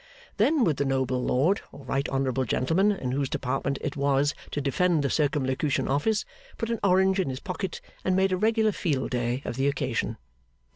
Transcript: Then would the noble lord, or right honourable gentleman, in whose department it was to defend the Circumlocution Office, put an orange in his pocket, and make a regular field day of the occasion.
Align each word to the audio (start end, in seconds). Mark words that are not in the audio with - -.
Then 0.37 0.63
would 0.63 0.77
the 0.77 0.83
noble 0.85 1.23
lord, 1.23 1.61
or 1.71 1.85
right 1.85 2.09
honourable 2.09 2.43
gentleman, 2.43 2.91
in 2.91 3.11
whose 3.11 3.29
department 3.29 3.77
it 3.81 3.95
was 3.95 4.33
to 4.49 4.59
defend 4.59 5.03
the 5.03 5.11
Circumlocution 5.11 5.87
Office, 5.87 6.25
put 6.57 6.71
an 6.71 6.79
orange 6.83 7.19
in 7.19 7.29
his 7.29 7.39
pocket, 7.39 7.81
and 8.03 8.15
make 8.15 8.31
a 8.31 8.37
regular 8.37 8.71
field 8.71 9.11
day 9.11 9.43
of 9.45 9.57
the 9.57 9.67
occasion. 9.67 10.17